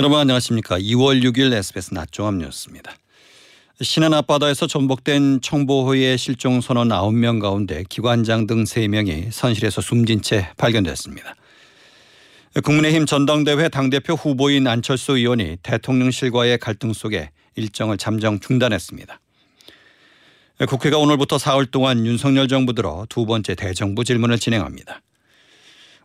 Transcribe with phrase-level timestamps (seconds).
[0.00, 0.78] 여러분 안녕하십니까.
[0.78, 2.96] 2월 6일 SBS 낮종합 뉴스입니다.
[3.82, 11.34] 신안 앞바다에서 전복된 청보호의 실종 선원 9명 가운데 기관장 등 3명이 선실에서 숨진 채 발견됐습니다.
[12.64, 19.20] 국민의힘 전당대회 당대표 후보인 안철수 의원이 대통령실과의 갈등 속에 일정을 잠정 중단했습니다.
[20.66, 25.02] 국회가 오늘부터 사흘 동안 윤석열 정부 들어 두 번째 대정부 질문을 진행합니다.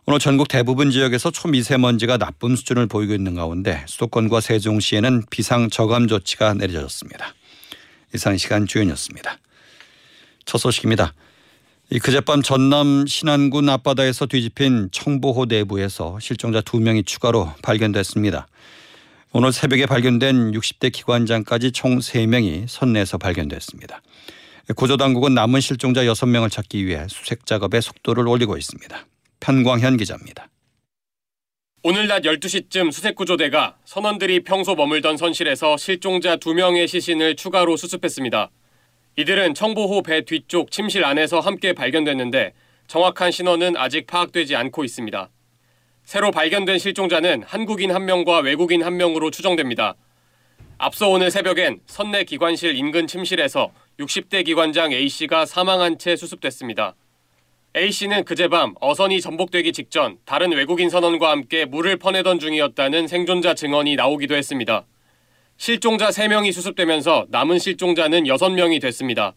[0.08, 6.54] 오늘 전국 대부분 지역에서 초미세먼지가 나쁨 수준을 보이고 있는 가운데 수도권과 세종시에는 비상 저감 조치가
[6.54, 7.34] 내려졌습니다.
[8.14, 9.36] 이상 시간 주연이었습니다.
[10.44, 11.12] 첫 소식입니다.
[12.00, 18.46] 그젯밤 전남 신안군 앞바다에서 뒤집힌 청보호 내부에서 실종자 2명이 추가로 발견됐습니다.
[19.32, 24.02] 오늘 새벽에 발견된 60대 기관장까지 총 3명이 선내에서 발견됐습니다.
[24.76, 29.04] 구조당국은 남은 실종자 6명을 찾기 위해 수색 작업에 속도를 올리고 있습니다.
[29.40, 30.48] 편광현 기자입니다.
[31.82, 38.50] 오늘 낮 12시쯤 수색구조대가 선원들이 평소 머물던 선실에서 실종자 2명의 시신을 추가로 수습했습니다.
[39.16, 42.54] 이들은 청보호 배 뒤쪽 침실 안에서 함께 발견됐는데
[42.88, 45.30] 정확한 신원은 아직 파악되지 않고 있습니다.
[46.04, 49.94] 새로 발견된 실종자는 한국인 1명과 외국인 1명으로 추정됩니다.
[50.78, 56.94] 앞서 오늘 새벽엔 선내 기관실 인근 침실에서 60대 기관장 A씨가 사망한 채 수습됐습니다.
[57.76, 63.96] A씨는 그제 밤 어선이 전복되기 직전 다른 외국인 선원과 함께 물을 퍼내던 중이었다는 생존자 증언이
[63.96, 64.86] 나오기도 했습니다.
[65.58, 69.34] 실종자 3명이 수습되면서 남은 실종자는 6명이 됐습니다.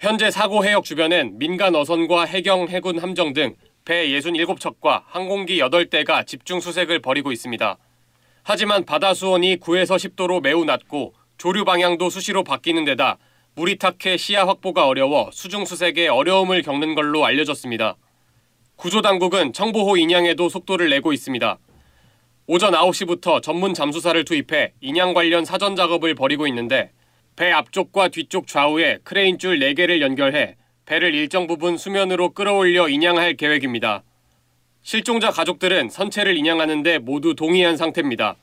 [0.00, 6.60] 현재 사고 해역 주변엔 민간 어선과 해경 해군 함정 등 배 67척과 항공기 8대가 집중
[6.60, 7.78] 수색을 벌이고 있습니다.
[8.42, 13.18] 하지만 바다 수온이 9에서 10도로 매우 낮고 조류 방향도 수시로 바뀌는 데다
[13.54, 17.96] 물이 탁해 시야 확보가 어려워 수중 수색에 어려움을 겪는 걸로 알려졌습니다.
[18.76, 21.58] 구조당국은 청보호 인양에도 속도를 내고 있습니다.
[22.46, 26.92] 오전 9시부터 전문 잠수사를 투입해 인양 관련 사전 작업을 벌이고 있는데
[27.36, 30.56] 배 앞쪽과 뒤쪽 좌우에 크레인 줄 4개를 연결해
[30.86, 34.02] 배를 일정 부분 수면으로 끌어올려 인양할 계획입니다.
[34.82, 38.36] 실종자 가족들은 선체를 인양하는데 모두 동의한 상태입니다.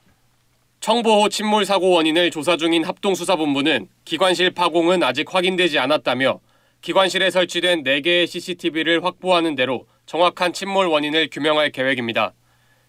[0.79, 6.39] 청보호 침몰 사고 원인을 조사 중인 합동수사본부는 기관실 파공은 아직 확인되지 않았다며
[6.81, 12.33] 기관실에 설치된 4개의 CCTV를 확보하는 대로 정확한 침몰 원인을 규명할 계획입니다.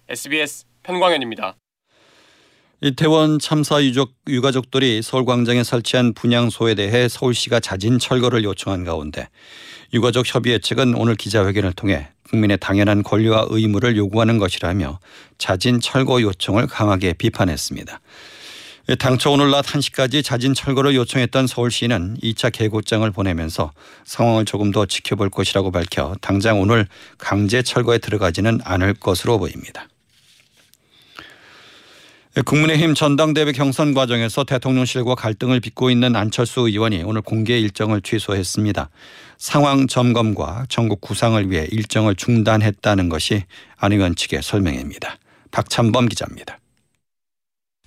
[0.08, 1.56] SBS 편광현입니다.
[2.80, 9.28] 이 태원 참사 유족, 유가족들이 서울광장에 설치한 분향소에 대해 서울시가 자진 철거를 요청한 가운데
[9.92, 15.00] 유가족 협의회 측은 오늘 기자회견을 통해 국민의 당연한 권리와 의무를 요구하는 것이라며
[15.38, 18.00] 자진 철거 요청을 강하게 비판했습니다.
[19.00, 23.72] 당초 오늘 낮 1시까지 자진 철거를 요청했던 서울시는 2차 개고장을 보내면서
[24.04, 26.86] 상황을 조금 더 지켜볼 것이라고 밝혀 당장 오늘
[27.18, 29.88] 강제 철거에 들어가지는 않을 것으로 보입니다.
[32.44, 38.90] 국민의힘 전당대회 경선 과정에서 대통령실과 갈등을 빚고 있는 안철수 의원이 오늘 공개 일정을 취소했습니다.
[39.38, 43.44] 상황 점검과 전국 구상을 위해 일정을 중단했다는 것이
[43.76, 45.18] 안 의원 측의 설명입니다.
[45.50, 46.58] 박찬범 기자입니다.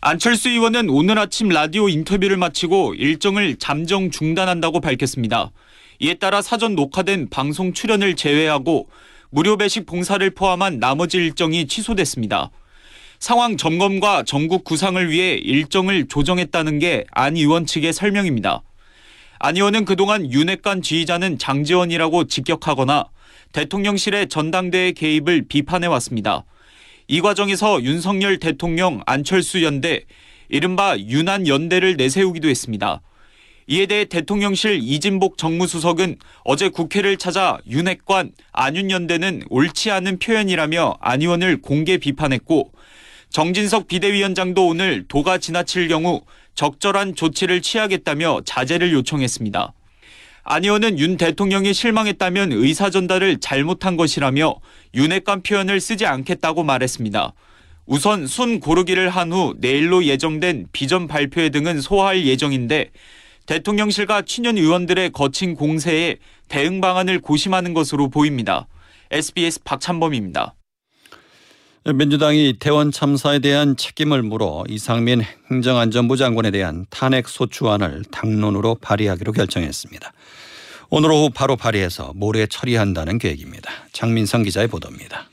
[0.02, 5.52] 안철수 의원은 오늘 아침 라디오 인터뷰를 마치고 일정을 잠정 중단한다고 밝혔습니다.
[6.00, 8.90] 이에 따라 사전 녹화된 방송 출연을 제외하고
[9.30, 12.50] 무료 배식 봉사를 포함한 나머지 일정이 취소됐습니다.
[13.22, 18.64] 상황 점검과 전국 구상을 위해 일정을 조정했다는 게 안 의원 측의 설명입니다.
[19.38, 23.06] 안 의원은 그동안 윤핵관 지휘자는 장지원이라고 직격하거나
[23.54, 26.46] 대통령실의 전당대회 개입을 비판해 왔습니다.
[27.08, 30.06] 이 과정에서 윤석열 대통령 안철수 연대,
[30.50, 33.02] 이른바 윤한 연대를 내세우기도 했습니다.
[33.68, 41.62] 이에 대해 대통령실 이진복 정무수석은 어제 국회를 찾아 윤핵관 안윤연대는 옳지 않은 표현이라며 안 의원을
[41.62, 42.72] 공개 비판했고
[43.32, 46.22] 정진석 비대위원장도 오늘 도가 지나칠 경우
[46.54, 49.74] 적절한 조치를 취하겠다며 자제를 요청했습니다.
[50.44, 54.56] 안 의원은 윤 대통령이 실망했다면 의사 전달을 잘못한 것이라며
[54.96, 57.34] 윤핵관 표현을 쓰지 않겠다고 말했습니다.
[57.86, 62.92] 우선 순 고르기를 한 후 내일로 예정된 비전 발표회 등은 소화할 예정인데
[63.46, 66.18] 대통령실과 친연 의원들의 거친 공세에
[66.50, 68.68] 대응 방안을 고심하는 것으로 보입니다.
[69.10, 70.54] SBS 박찬범입니다.
[71.84, 80.14] 민주당이 태원 참사에 대한 책임을 물어 이상민 행정안전부 장관에 대한 탄핵 소추안을 당론으로 발의하기로 결정했습니다.
[80.92, 83.72] 오늘 오후 바로 발의해서 모레 처리한다는 계획입니다.
[83.94, 85.28] 장민성 기자의 보도입니다.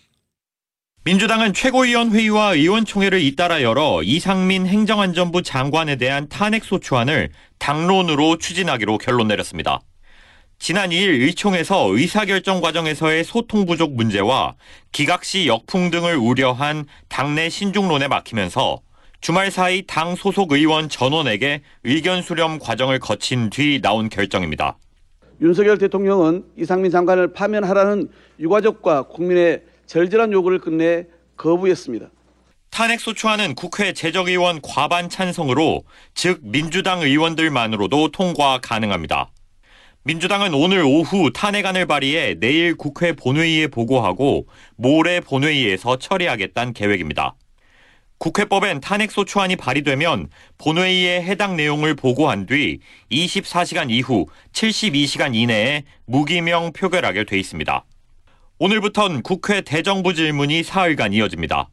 [1.04, 7.28] 민주당은 최고위원 회의와 의원총회를 잇따라 열어 이상민 행정안전부 장관에 대한 탄핵 소추안을
[7.58, 9.80] 당론으로 추진하기로 결론 내렸습니다.
[10.58, 14.56] 지난 2일 의총에서 의사결정 과정에서의 소통 부족 문제와
[14.92, 18.80] 기각시 역풍 등을 우려한 당내 신중론에 막히면서
[19.20, 24.76] 주말 사이 당 소속 의원 전원에게 의견 수렴 과정을 거친 뒤 나온 결정입니다.
[25.40, 28.08] 윤석열 대통령은 이상민 장관을 파면하라는
[28.40, 31.06] 유가족과 국민의 절절한 요구를 끝내
[31.36, 32.10] 거부했습니다.
[32.70, 35.84] 탄핵 소추안은 국회 재적의원 과반 찬성으로
[36.14, 39.30] 즉 민주당 의원들만으로도 통과 가능합니다.
[40.04, 44.46] 민주당은 오늘 오후 탄핵안을 발의해 내일 국회 본회의에 보고하고
[44.76, 47.34] 모레 본회의에서 처리하겠다는 계획입니다.
[48.18, 52.80] 국회법엔 탄핵소추안이 발의되면 본회의에 해당 내용을 보고한 뒤
[53.12, 57.84] 24시간 이후 72시간 이내에 무기명 표결하게 돼 있습니다.
[58.58, 61.68] 오늘부턴 국회 대정부 질문이 사흘간 이어집니다.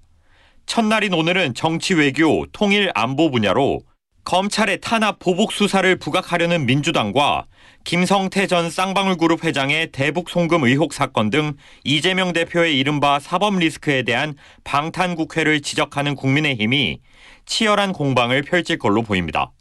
[0.65, 3.81] 첫날인 오늘은 정치 외교, 통일 안보 분야로
[4.25, 7.45] 검찰의 탄압 보복 수사를 부각하려는 민주당과
[7.83, 14.33] 김성태 전 쌍방울그룹 회장의 대북 송금 의혹 사건 등 이재명 대표의 이른바 사법 리스크에 대한
[14.63, 17.01] 방탄 국회를 지적하는 국민의힘이
[17.45, 19.51] 치열한 공방을 펼칠 걸로 보입니다.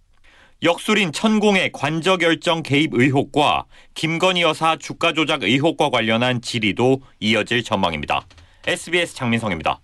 [0.63, 8.23] 역술인 천공의 관저 결정 개입 의혹과 김건희 여사 주가 조작 의혹과 관련한 질의도 이어질 전망입니다.
[8.67, 9.84] SBS 장민성입니다.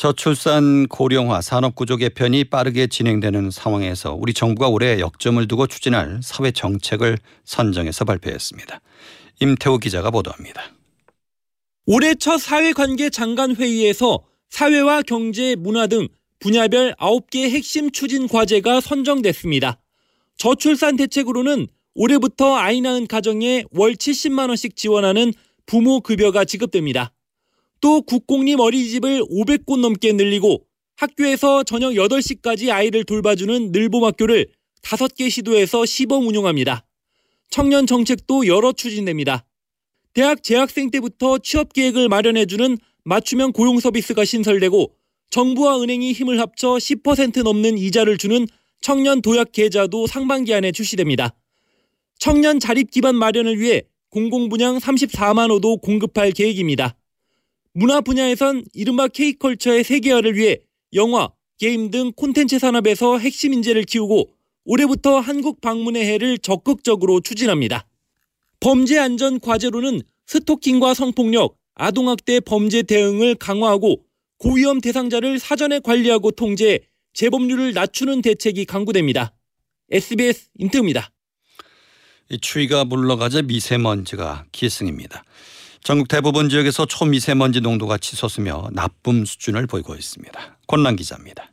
[0.00, 7.18] 저출산 고령화 산업구조 개편이 빠르게 진행되는 상황에서 우리 정부가 올해 역점을 두고 추진할 사회 정책을
[7.44, 8.80] 선정해서 발표했습니다.
[9.40, 10.62] 임태우 기자가 보도합니다.
[11.84, 16.08] 올해 첫 사회관계 장관 회의에서 사회와 경제, 문화 등
[16.38, 19.82] 분야별 9개 핵심 추진 과제가 선정됐습니다.
[20.38, 25.34] 저출산 대책으로는 올해부터 아이 낳은 가정에 월 70만 원씩 지원하는
[25.66, 27.12] 부모 급여가 지급됩니다.
[27.80, 30.66] 또 국공립 어린이집을 500곳 넘게 늘리고
[30.96, 34.48] 학교에서 저녁 8시까지 아이를 돌봐주는 늘봄학교를
[34.82, 36.84] 5개 시도에서 시범 운영합니다.
[37.48, 39.44] 청년 정책도 여러 추진됩니다.
[40.12, 44.94] 대학 재학생 때부터 취업 계획을 마련해주는 맞춤형 고용 서비스가 신설되고
[45.30, 48.46] 정부와 은행이 힘을 합쳐 10% 넘는 이자를 주는
[48.80, 51.34] 청년 도약 계좌도 상반기 안에 출시됩니다.
[52.18, 56.96] 청년 자립 기반 마련을 위해 공공분양 34만 호도 공급할 계획입니다.
[57.72, 60.58] 문화 분야에선 이른바 K컬처의 세계화를 위해
[60.94, 64.30] 영화, 게임 등 콘텐츠 산업에서 핵심 인재를 키우고
[64.64, 67.86] 올해부터 한국 방문의 해를 적극적으로 추진합니다.
[68.58, 74.02] 범죄 안전 과제로는 스토킹과 성폭력, 아동학대 범죄 대응을 강화하고
[74.38, 76.80] 고위험 대상자를 사전에 관리하고 통제해
[77.14, 79.32] 재범률을 낮추는 대책이 강구됩니다.
[79.90, 81.10] SBS 임태우입니다.
[82.40, 85.24] 추위가 물러가자 미세먼지가 기승입니다.
[85.82, 90.58] 전국 대부분 지역에서 초미세먼지 농도가 치솟으며 나쁨 수준을 보이고 있습니다.
[90.66, 91.50] 권란 기자입니다.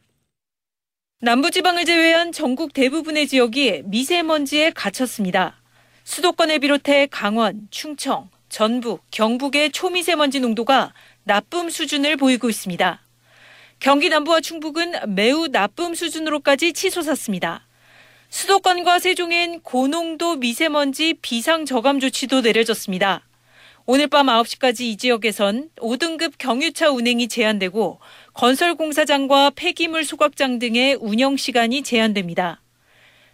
[1.21, 5.55] 남부지방을 제외한 전국 대부분의 지역이 미세먼지에 갇혔습니다.
[6.03, 13.01] 수도권을 비롯해 강원, 충청, 전북, 경북의 초미세먼지 농도가 나쁨 수준을 보이고 있습니다.
[13.79, 17.65] 경기 남부와 충북은 매우 나쁨 수준으로까지 치솟았습니다.
[18.29, 23.26] 수도권과 세종엔 고농도 미세먼지 비상 저감 조치도 내려졌습니다.
[23.89, 28.01] 오늘 밤 9시까지 이 지역에선 5등급 경유차 운행이 제한되고
[28.33, 32.61] 건설 공사장과 폐기물 소각장 등의 운영 시간이 제한됩니다.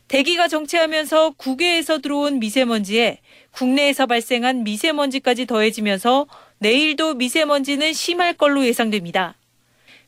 [0.07, 3.17] 대기가 정체하면서 국외에서 들어온 미세먼지에
[3.49, 6.27] 국내에서 발생한 미세먼지까지 더해지면서
[6.59, 9.35] 내일도 미세먼지는 심할 걸로 예상됩니다.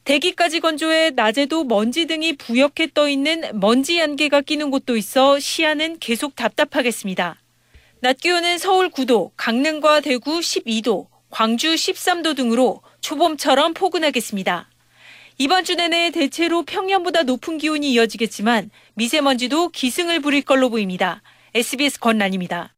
[0.04, 6.36] 대기까지 건조해 낮에도 먼지 등이 부옇게 떠 있는 먼지 안개가 끼는 곳도 있어 시야는 계속
[6.36, 7.42] 답답하겠습니다.
[8.06, 14.70] 낮 기온은 서울 9도, 강릉과 대구 12도, 광주 13도 등으로 초봄처럼 포근하겠습니다.
[15.40, 21.24] 이번 주 내내 대체로 평년보다 높은 기온이 이어지겠지만 미세먼지도 기승을 부릴 걸로 보입니다.
[21.56, 22.76] SBS 권란입니다.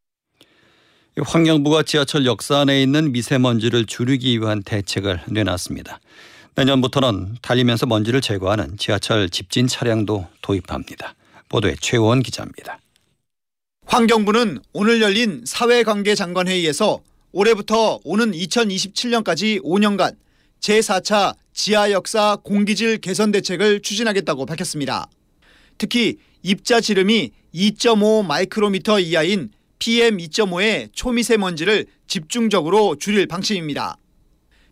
[1.19, 5.99] 환경부가 지하철 역사 안에 있는 미세먼지를 줄이기 위한 대책을 내놨습니다.
[6.55, 11.15] 내년부터는 달리면서 먼지를 제거하는 지하철 집진 차량도 도입합니다.
[11.49, 12.79] 보도에 최원 기자입니다.
[13.87, 16.99] 환경부는 오늘 열린 사회관계 장관 회의에서
[17.31, 20.17] 올해부터 오는 2027년까지 5년간
[20.59, 25.09] 제4차 지하 역사 공기질 개선 대책을 추진하겠다고 밝혔습니다.
[25.77, 33.97] 특히 입자 지름이 2.5 마이크로미터 이하인 PM2.5의 초미세먼지를 집중적으로 줄일 방침입니다.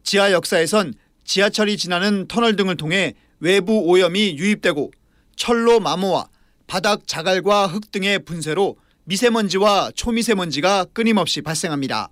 [0.03, 0.93] 지하 역사에선
[1.23, 4.91] 지하철이 지나는 터널 등을 통해 외부 오염이 유입되고
[5.37, 6.27] 철로 마모와
[6.67, 12.09] 바닥 자갈과 흙 등의 분쇄로 미세먼지와 초미세먼지가 끊임없이 발생합니다.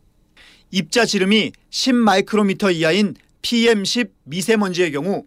[0.71, 5.25] 입자 지름이 10 마이크로미터 이하인 PM10 미세먼지의 경우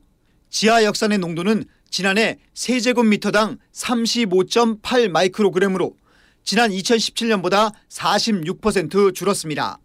[0.48, 5.96] 지하 역산의 농도는 지난해 세제곱미터당 35.8 마이크로그램으로
[6.44, 9.78] 지난 2017년보다 46% 줄었습니다.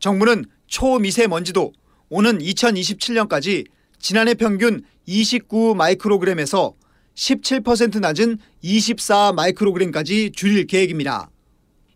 [0.00, 1.72] 정부는 초미세먼지도
[2.08, 3.66] 오는 2027년까지
[4.00, 6.74] 지난해 평균 29 마이크로그램에서
[7.14, 11.30] 17% 낮은 24 마이크로그램까지 줄일 계획입니다.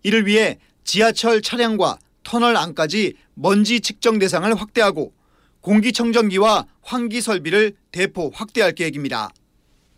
[0.03, 5.13] 이를 위해 지하철 차량과 터널 안까지 먼지 측정 대상을 확대하고
[5.61, 9.31] 공기청정기와 환기 설비를 대폭 확대할 계획입니다.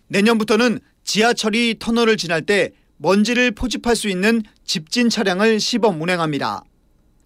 [0.08, 6.64] 내년부터는 지하철이 터널을 지날 때 먼지를 포집할 수 있는 집진 차량을 시범 운행합니다.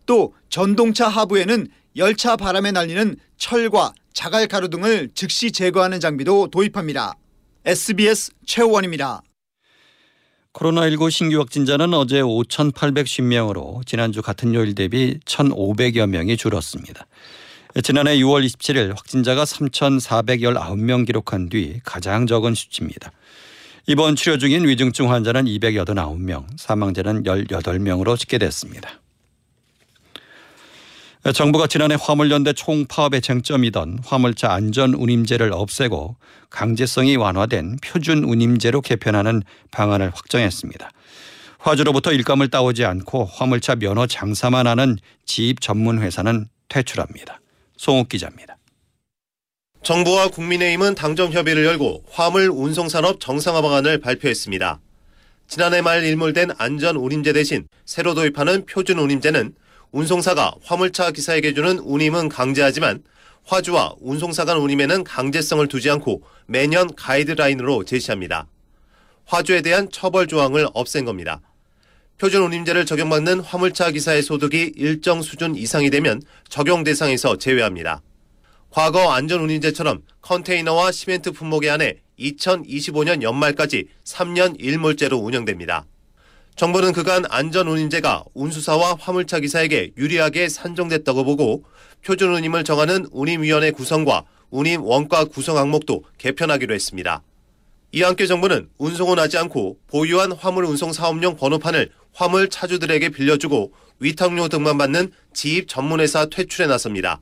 [0.07, 7.17] 또 전동차 하부에는 열차 바람에 날리는 철과 자갈 가루 등을 즉시 제거하는 장비도 도입합니다.
[7.67, 9.23] SBS 최호원입니다.
[10.53, 17.07] 코로나19 신규 확진자는 어제 5,810명으로 지난주 같은 요일 대비 1,500여 명이 줄었습니다.
[17.83, 23.13] 지난해 6월 27일 확진자가 3,419명 기록한 뒤 가장 적은 수치입니다.
[23.87, 29.01] 이번 치료 중인 위중증 환자는 289명, 사망자는 18명으로 집계됐습니다.
[31.33, 36.17] 정부가 지난해 화물연대 총파업의 쟁점이던 화물차 안전운임제를 없애고
[36.51, 40.91] 강제성이 완화된 표준운임제로 개편하는 방안을 확정했습니다.
[41.59, 47.41] 화주로부터 일감을 따오지 않고 화물차 면허 장사만 하는 지입 전문 회사는 퇴출합니다.
[47.79, 48.59] 송욱 기자입니다.
[49.83, 54.81] 정부와 국민의힘은 당정 협의를 열고 화물 운송산업 정상화 방안을 발표했습니다.
[55.49, 59.55] 지난해 말 일몰된 안전 운임제 대신 새로 도입하는 표준 운임제는
[59.95, 63.05] 운송사가 화물차 기사에게 주는 운임은 강제하지만
[63.45, 68.49] 화주와 운송사 간 운임에는 강제성을 두지 않고 매년 가이드라인으로 제시합니다.
[69.25, 71.41] 화주에 대한 처벌 조항을 없앤 겁니다.
[72.19, 78.03] 표준 운임제를 적용받는 화물차 기사의 소득이 일정 수준 이상이 되면 적용 대상에서 제외합니다.
[78.71, 85.87] 과거 안전 운임제처럼 컨테이너와 시멘트 품목에 한해 2025년 연말까지 3년 일몰제로 운영됩니다.
[86.57, 91.65] 정부는 그간 안전운임제가 운수사와 화물차 기사에게 유리하게 산정됐다고 보고
[92.05, 97.23] 표준운임을 정하는 운임위원회 구성과 운임 원가 구성 항목도 개편하기로 했습니다.
[97.91, 104.49] 이와 함께 정부는 운송은 하지 않고 보유한 화물 운송 사업용 번호판을 화물 차주들에게 빌려주고 위탁료
[104.49, 107.21] 등만 받는 지입 전문회사 퇴출에 나섭니다.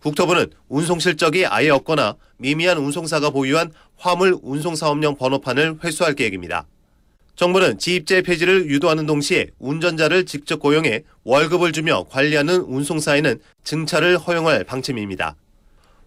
[0.00, 6.66] 국토부는 운송 실적이 아예 없거나 미미한 운송사가 보유한 화물 운송 사업용 번호판을 회수할 계획입니다.
[7.36, 15.36] 정부는 지입제 폐지를 유도하는 동시에 운전자를 직접 고용해 월급을 주며 관리하는 운송사에는 증차를 허용할 방침입니다.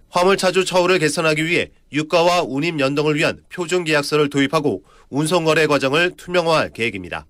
[0.09, 7.25] 화물차주 처우를 개선하기 위해 유가와 운임 연동을 위한 표준 계약서를 도입하고 운송거래 과정을 투명화할 계획입니다.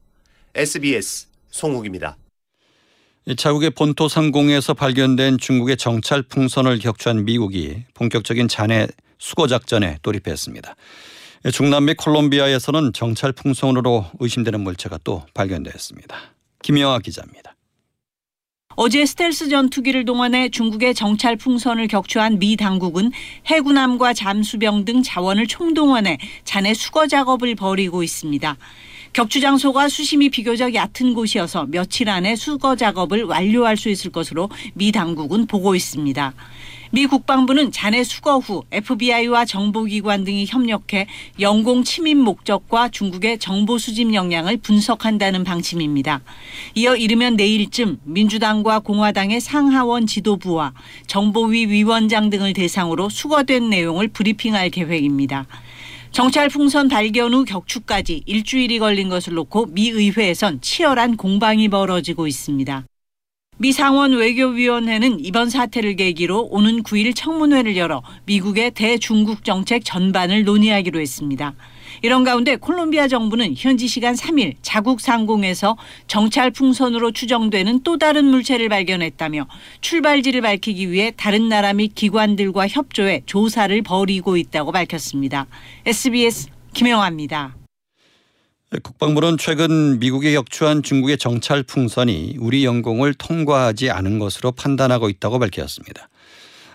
[0.53, 2.17] SBS 송욱입니다.
[3.35, 8.87] 자국의 본토 상공에서 발견된 중국의 정찰 풍선을 격추한 미국이 본격적인 잔해
[9.17, 10.75] 수거 작전에 돌입했습니다.
[11.51, 16.15] 중남미 콜롬비아에서는 정찰 풍선으로 의심되는 물체가 또 발견됐습니다.
[16.63, 17.55] 김영아 기자입니다.
[18.79, 23.11] 어제 스텔스 전투기를 동원해 중국의 정찰 풍선을 격추한 미 당국은
[23.47, 28.55] 해군함과 잠수병 등 자원을 총동원해 잔해 수거 작업을 벌이고 있습니다.
[29.13, 34.91] 격추 장소가 수심이 비교적 얕은 곳이어서 며칠 안에 수거 작업을 완료할 수 있을 것으로 미
[34.91, 36.33] 당국은 보고 있습니다.
[36.91, 41.07] 미 국방부는 잔해 수거 후 FBI와 정보기관 등이 협력해
[41.39, 46.21] 영공 침입 목적과 중국의 정보 수집 역량을 분석한다는 방침입니다.
[46.75, 50.73] 이어 이르면 내일쯤 민주당과 공화당의 상하원 지도부와
[51.07, 55.45] 정보위 위원장 등을 대상으로 수거된 내용을 브리핑할 계획입니다.
[56.11, 62.85] 정찰 풍선 발견 후 격추까지 일주일이 걸린 것을 놓고 미 의회에선 치열한 공방이 벌어지고 있습니다.
[63.59, 70.99] 미 상원 외교위원회는 이번 사태를 계기로 오는 9일 청문회를 열어 미국의 대중국 정책 전반을 논의하기로
[70.99, 71.55] 했습니다.
[72.03, 78.69] 이런 가운데 콜롬비아 정부는 현지 시간 3일 자국 상공에서 정찰 풍선으로 추정되는 또 다른 물체를
[78.69, 79.47] 발견했다며
[79.81, 85.47] 출발지를 밝히기 위해 다른 나라 및 기관들과 협조해 조사를 벌이고 있다고 밝혔습니다.
[85.87, 87.55] SBS 김영아입니다.
[88.69, 96.09] 국방부는 최근 미국에 격추한 중국의 정찰 풍선이 우리 영공을 통과하지 않은 것으로 판단하고 있다고 밝혔습니다.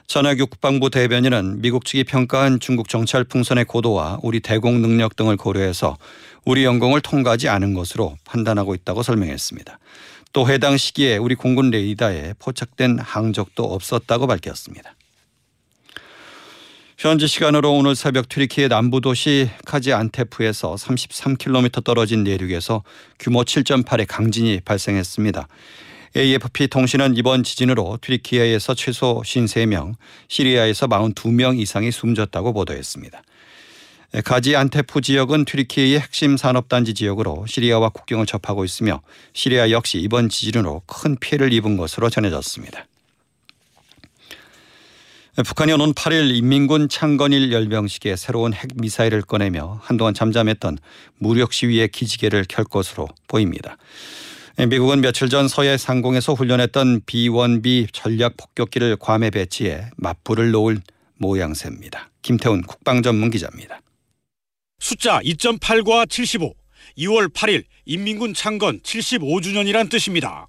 [0.06, 5.98] 전하규 국방부 대변인은 미국 측이 평가한 중국 정찰 풍선의 고도와 우리 대공 능력 등을 고려해서
[6.46, 9.78] 우리 영공을 통과하지 않은 것으로 판단하고 있다고 설명했습니다.
[10.32, 14.94] 또 해당 시기에 우리 공군 레이더에 포착된 항적도 없었다고 밝혔습니다.
[17.02, 22.84] 현지 시간으로 오늘 새벽 튀르키예 남부 도시 카지안테프에서 33km 떨어진 내륙에서
[23.18, 25.48] 규모 7.8의 강진이 발생했습니다.
[26.16, 29.94] AFP 통신은 이번 지진으로 튀르키예에서 최소 53명,
[30.28, 33.20] 시리아에서 42명 이상이 숨졌다고 보도했습니다.
[34.24, 39.00] 가지안테프 지역은 튀르키예의 핵심 산업단지 지역으로 시리아와 국경을 접하고 있으며
[39.32, 42.86] 시리아 역시 이번 지진으로 큰 피해를 입은 것으로 전해졌습니다.
[45.34, 50.76] 북한이 오는 8일 인민군 창건일 열병식에 새로운 핵 미사일을 꺼내며 한동안 잠잠했던
[51.16, 53.78] 무력 시위의 기지개를 켤 것으로 보입니다.
[54.58, 60.82] 미국은 며칠 전 서해 상공에서 훈련했던 B-1B 전략 폭격기를 괌에 배치해 맞불을 놓을
[61.16, 62.10] 모양새입니다.
[62.20, 63.80] 김태훈 국방전문 기자입니다.
[64.80, 66.52] 숫자 2.8과 75,
[66.98, 70.48] 2월 8일 인민군 창건 75주년이란 뜻입니다.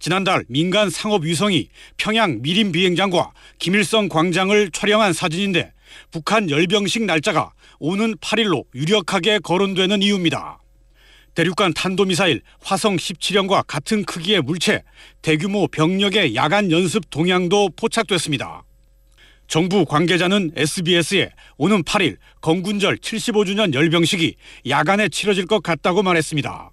[0.00, 5.72] 지난달 민간 상업 위성이 평양 미림 비행장과 김일성 광장을 촬영한 사진인데
[6.10, 10.58] 북한 열병식 날짜가 오는 8일로 유력하게 거론되는 이유입니다.
[11.34, 14.82] 대륙간 탄도미사일 화성 17형과 같은 크기의 물체,
[15.20, 18.64] 대규모 병력의 야간 연습 동향도 포착됐습니다.
[19.48, 24.36] 정부 관계자는 SBS에 오는 8일 건군절 75주년 열병식이
[24.68, 26.70] 야간에 치러질 것 같다고 말했습니다.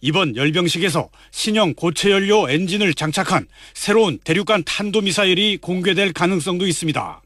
[0.00, 7.22] 이번 열병식에서 신형 고체 연료 엔진을 장착한 새로운 대륙간 탄도미사일이 공개될 가능성도 있습니다.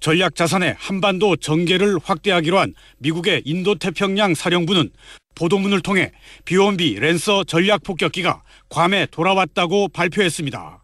[0.00, 4.90] 전략 자산의 한반도 전개를 확대하기로 한 미국의 인도태평양 사령부는
[5.34, 6.12] 보도문을 통해
[6.44, 10.81] 비원비 랜서 전략 폭격기가 괌에 돌아왔다고 발표했습니다.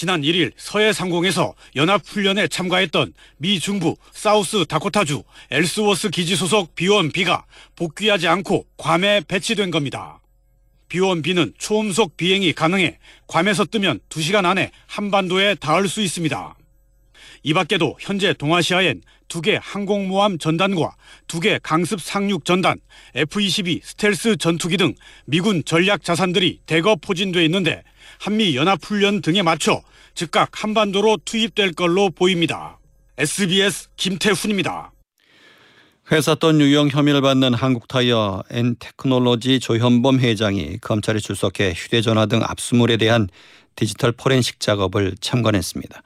[0.00, 7.44] 지난 1일 서해 상공에서 연합훈련에 참가했던 미 중부 사우스 다코타주 엘스워스 기지 소속 비원비가
[7.76, 10.22] 복귀하지 않고 괌에 배치된 겁니다.
[10.88, 16.56] 비원비는 초음속 비행이 가능해 괌에서 뜨면 2시간 안에 한반도에 닿을 수 있습니다.
[17.42, 20.96] 이 밖에도 현재 동아시아엔 두 개 항공모함 전단과
[21.28, 22.80] 두 개 강습 상륙 전단,
[23.14, 27.82] F-22 스텔스 전투기 등 미군 전략 자산들이 대거 포진돼 있는데
[28.20, 29.80] 한미 연합훈련 등에 맞춰
[30.14, 32.78] 즉각 한반도로 투입될 걸로 보입니다.
[33.16, 34.92] SBS 김태훈입니다.
[36.12, 43.28] 회사 돈 유용 혐의를 받는 한국타이어앤테크놀로지 조현범 회장이 검찰에 출석해 휴대전화 등 압수물에 대한
[43.74, 46.02] 디지털 포렌식 작업을 참관했습니다.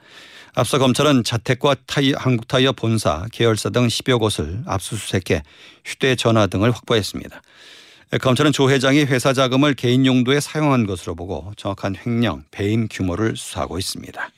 [0.54, 5.42] 앞서 검찰은 자택과 타이, 한국타이어 본사, 계열사 등 10여 곳을 압수수색해
[5.84, 7.42] 휴대전화 등을 확보했습니다.
[8.20, 13.78] 검찰은 조 회장이 회사 자금을 개인 용도에 사용한 것으로 보고 정확한 횡령, 배임 규모를 수사하고
[13.78, 14.30] 있습니다.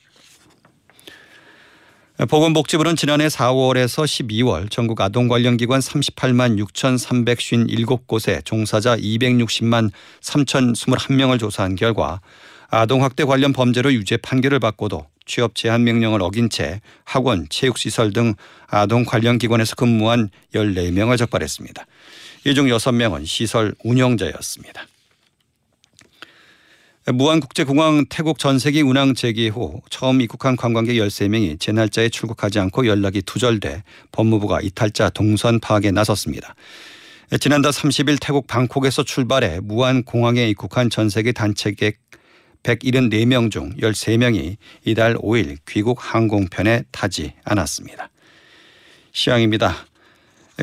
[2.29, 12.19] 보건복지부는 지난해 4월에서 12월 전국 아동 관련 기관 38만 6,357곳에 종사자 260만 3,021명을 조사한 결과
[12.69, 18.33] 아동 학대 관련 범죄로 유죄 판결을 받고도 취업 제한 명령을 어긴 채 학원, 체육시설 등
[18.65, 21.85] 아동 관련 기관에서 근무한 14명을 적발했습니다.
[22.47, 24.87] 이중 6명은 시설 운영자였습니다.
[27.07, 33.21] 무안국제공항 태국 전세기 운항 재개 후 처음 입국한 관광객 13명이 제 날짜에 출국하지 않고 연락이
[33.21, 33.83] 두절돼
[34.13, 36.55] 법무부가 이탈자 동선 파악에 나섰습니다.
[37.41, 41.99] 지난달 30일 태국 방콕에서 출발해 무안공항에 입국한 전세계 단체객
[42.63, 44.55] 174명 중 13명이
[44.85, 48.09] 이달 5일 귀국 항공편에 타지 않았습니다.
[49.11, 49.85] 시황입니다.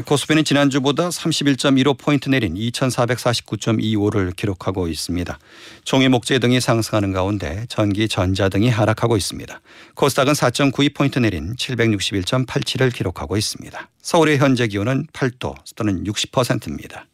[0.03, 5.39] 코스피는 지난주보다 31.15포인트 내린 2449.25를 기록하고 있습니다.
[5.85, 9.61] 종이 목재 등이 상승하는 가운데 전기, 전자 등이 하락하고 있습니다.
[9.95, 13.89] 코스닥은 4.92포인트 내린 761.87을 기록하고 있습니다.
[14.03, 17.07] 서울의 현재 기온은 8도, 습도는 60%입니다.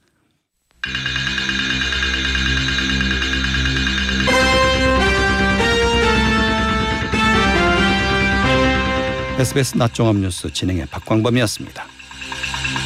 [9.39, 12.00] SBS 낮종합 뉴스 진행의 박광범이었습니다.
[12.53, 12.80] Thank you.